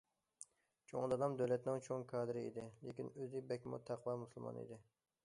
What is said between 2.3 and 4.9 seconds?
ئىدى، لېكىن ئۆزى بەكمۇ تەقۋا مۇسۇلمان ئىدى.